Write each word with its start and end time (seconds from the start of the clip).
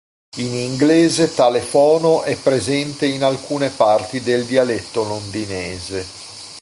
In 0.37 0.55
inglese 0.55 1.31
tale 1.31 1.61
fono 1.61 2.23
è 2.23 2.35
presente 2.35 3.05
in 3.05 3.21
alcune 3.23 3.69
parti 3.69 4.19
del 4.19 4.45
dialetto 4.47 5.03
londinese. 5.03 6.03